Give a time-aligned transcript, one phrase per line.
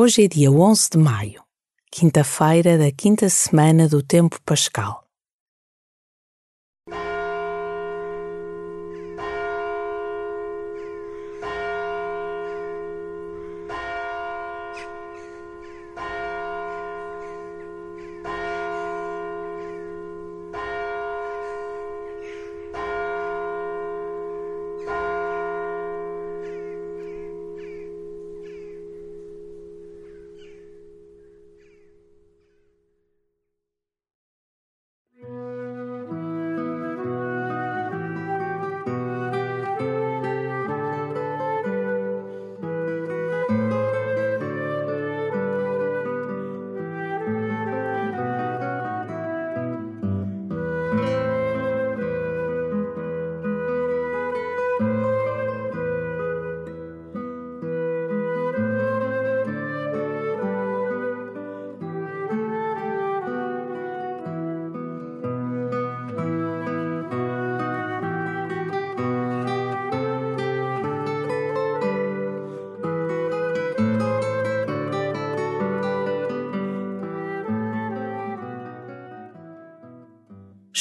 [0.00, 1.42] Hoje é dia 11 de maio,
[1.90, 5.07] quinta-feira da quinta semana do tempo pascal.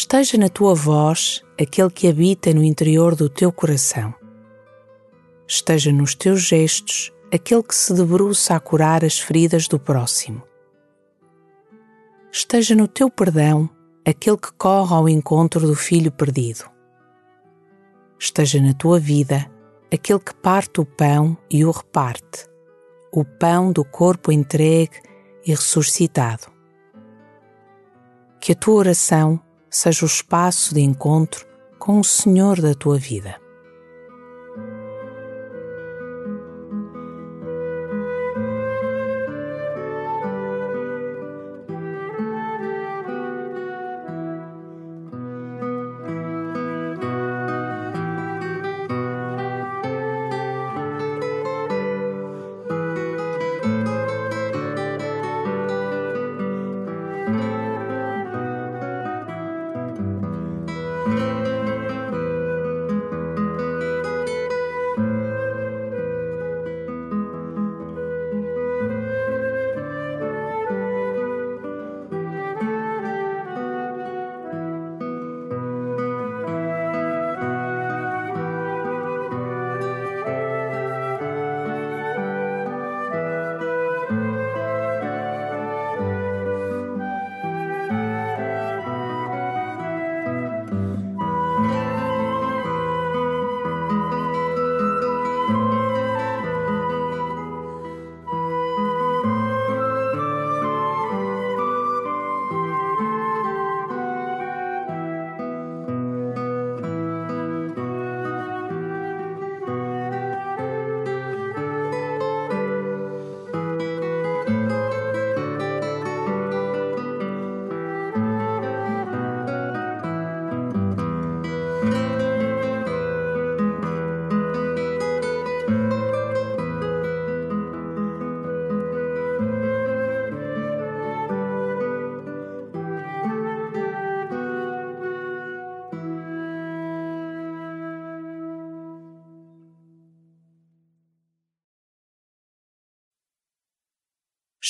[0.07, 4.13] Esteja na tua voz aquele que habita no interior do teu coração.
[5.45, 10.41] Esteja nos teus gestos aquele que se debruça a curar as feridas do próximo.
[12.31, 13.69] Esteja no teu perdão
[14.05, 16.63] aquele que corre ao encontro do filho perdido.
[18.17, 19.51] Esteja na tua vida
[19.93, 22.47] aquele que parte o pão e o reparte,
[23.11, 25.01] o pão do corpo entregue
[25.45, 26.47] e ressuscitado.
[28.39, 29.41] Que a tua oração
[29.77, 31.45] seja o espaço de encontro
[31.77, 33.35] com o Senhor da tua vida.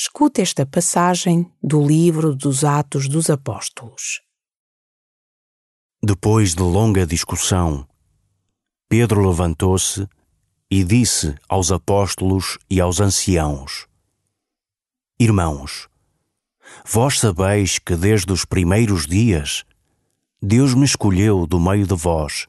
[0.00, 4.22] Escuta esta passagem do livro dos Atos dos Apóstolos.
[6.00, 7.84] Depois de longa discussão,
[8.88, 10.08] Pedro levantou-se
[10.70, 13.88] e disse aos apóstolos e aos anciãos:
[15.18, 15.88] Irmãos,
[16.86, 19.64] vós sabeis que desde os primeiros dias
[20.40, 22.46] Deus me escolheu do meio de vós,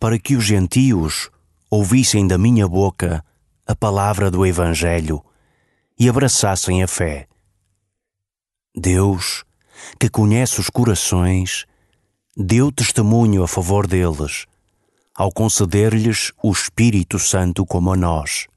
[0.00, 1.30] para que os gentios
[1.70, 3.24] ouvissem da minha boca
[3.64, 5.24] a palavra do Evangelho
[5.98, 7.26] e abraçassem a fé.
[8.76, 9.44] Deus,
[9.98, 11.64] que conhece os corações,
[12.36, 14.46] deu testemunho a favor deles,
[15.14, 18.48] ao conceder-lhes o Espírito Santo como a nós.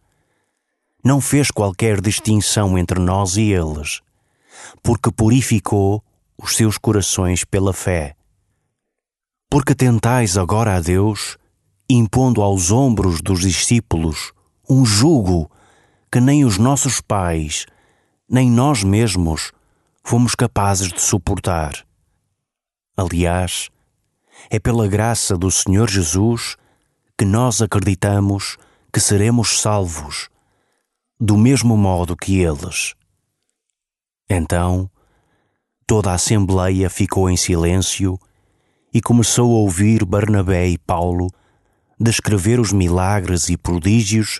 [1.04, 4.02] Não fez qualquer distinção entre nós e eles,
[4.82, 6.04] porque purificou
[6.38, 8.16] os seus corações pela fé.
[9.50, 11.38] Porque tentais agora a Deus,
[11.90, 14.34] impondo aos ombros dos discípulos
[14.70, 15.50] um jugo
[16.12, 17.66] que nem os nossos pais,
[18.30, 19.52] nem nós mesmos
[20.04, 21.86] fomos capazes de suportar.
[22.96, 23.70] Aliás,
[24.50, 26.56] é pela graça do Senhor Jesus
[27.18, 28.58] que nós acreditamos
[28.92, 30.30] que seremos salvos,
[31.20, 32.96] do mesmo modo que eles.
[34.30, 34.90] Então,
[35.86, 38.20] toda a Assembleia ficou em silêncio
[38.94, 41.30] e começou a ouvir Barnabé e Paulo
[42.00, 44.40] descrever os milagres e prodígios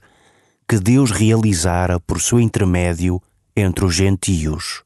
[0.68, 3.22] que Deus realizara por seu intermédio
[3.56, 4.84] entre os gentios.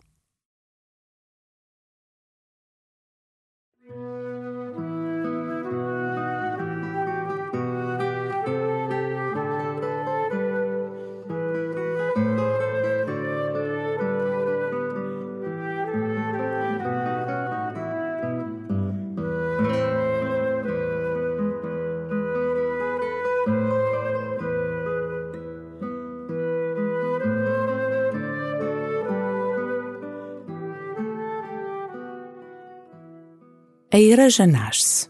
[33.93, 35.09] A Igreja nasce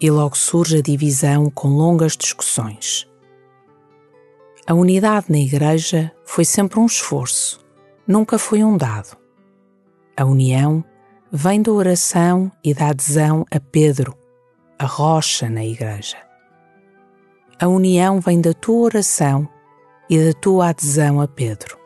[0.00, 3.06] e logo surge a divisão com longas discussões.
[4.66, 7.60] A unidade na Igreja foi sempre um esforço,
[8.06, 9.14] nunca foi um dado.
[10.16, 10.82] A união
[11.30, 14.16] vem da oração e da adesão a Pedro,
[14.78, 16.16] a rocha na Igreja.
[17.60, 19.46] A união vem da tua oração
[20.08, 21.77] e da tua adesão a Pedro.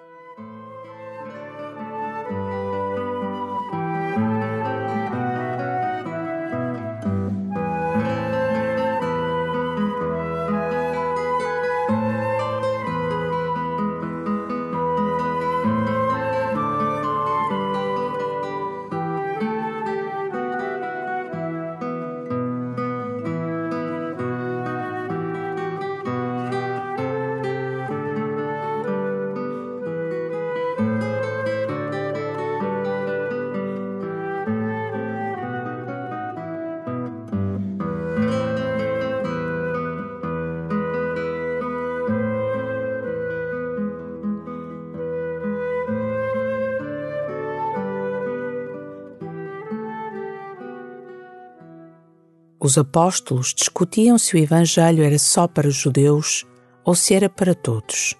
[52.64, 56.46] Os apóstolos discutiam se o Evangelho era só para os judeus
[56.84, 58.14] ou se era para todos.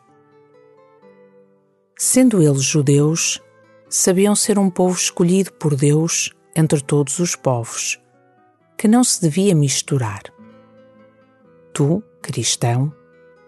[1.96, 3.40] Sendo eles judeus,
[3.88, 8.02] sabiam ser um povo escolhido por Deus entre todos os povos,
[8.76, 10.22] que não se devia misturar.
[11.72, 12.92] Tu, cristão,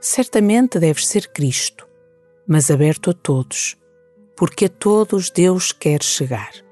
[0.01, 1.89] certamente deves ser Cristo,
[2.47, 3.77] mas aberto a todos,
[4.37, 6.64] porque a todos Deus quer chegar.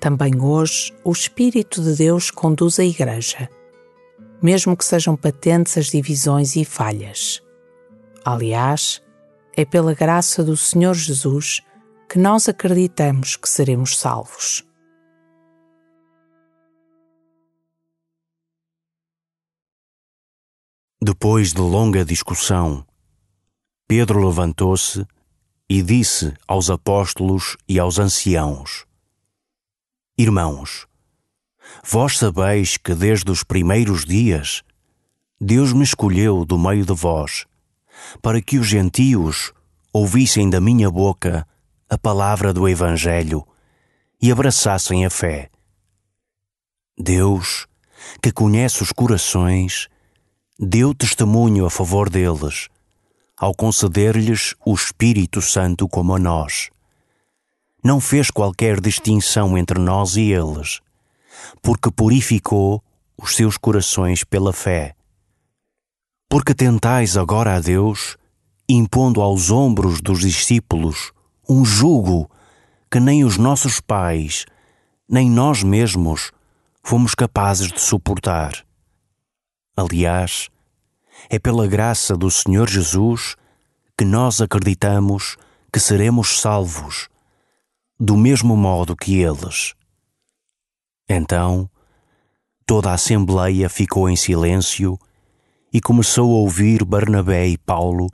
[0.00, 3.50] Também hoje, o Espírito de Deus conduz a Igreja,
[4.42, 7.42] mesmo que sejam patentes as divisões e falhas.
[8.24, 9.02] Aliás,
[9.54, 11.60] é pela graça do Senhor Jesus
[12.08, 14.64] que nós acreditamos que seremos salvos.
[21.02, 22.86] Depois de longa discussão,
[23.86, 25.06] Pedro levantou-se
[25.68, 28.89] e disse aos apóstolos e aos anciãos:
[30.22, 30.86] Irmãos,
[31.82, 34.62] vós sabeis que desde os primeiros dias
[35.40, 37.46] Deus me escolheu do meio de vós,
[38.20, 39.50] para que os gentios
[39.90, 41.48] ouvissem da minha boca
[41.88, 43.48] a palavra do Evangelho
[44.20, 45.48] e abraçassem a fé.
[46.98, 47.66] Deus,
[48.22, 49.88] que conhece os corações,
[50.58, 52.68] deu testemunho a favor deles,
[53.38, 56.68] ao conceder-lhes o Espírito Santo como a nós
[57.82, 60.80] não fez qualquer distinção entre nós e eles,
[61.62, 62.82] porque purificou
[63.16, 64.94] os seus corações pela fé.
[66.28, 68.16] Porque tentais agora a Deus,
[68.68, 71.12] impondo aos ombros dos discípulos
[71.48, 72.30] um jugo
[72.90, 74.46] que nem os nossos pais,
[75.08, 76.30] nem nós mesmos
[76.82, 78.64] fomos capazes de suportar.
[79.76, 80.48] Aliás,
[81.28, 83.36] é pela graça do Senhor Jesus
[83.96, 85.36] que nós acreditamos
[85.72, 87.09] que seremos salvos
[88.00, 89.74] do mesmo modo que eles.
[91.06, 91.68] Então,
[92.64, 94.98] toda a Assembleia ficou em silêncio
[95.70, 98.08] e começou a ouvir Barnabé e Paulo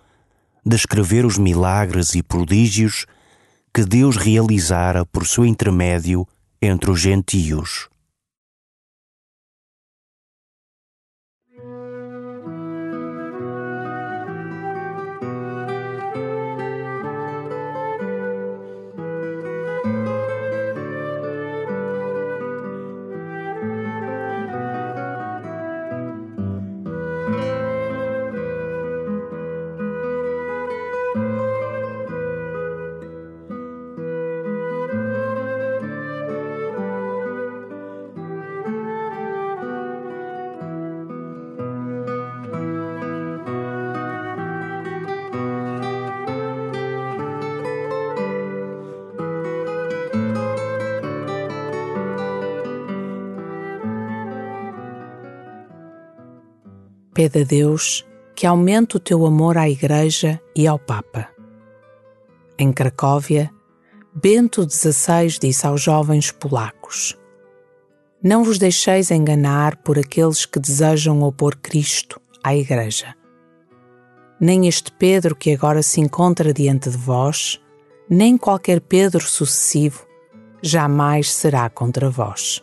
[0.65, 3.07] descrever os milagres e prodígios
[3.73, 6.27] que Deus realizara por seu intermédio
[6.61, 7.89] entre os gentios.
[57.17, 61.31] Pede a Deus que aumente o teu amor à Igreja e ao Papa.
[62.59, 63.51] Em Cracóvia,
[64.15, 67.17] Bento XVI disse aos jovens polacos:
[68.23, 73.15] Não vos deixeis enganar por aqueles que desejam opor Cristo à Igreja.
[74.39, 77.59] Nem este Pedro que agora se encontra diante de vós,
[78.11, 80.07] nem qualquer Pedro sucessivo,
[80.61, 82.63] jamais será contra vós.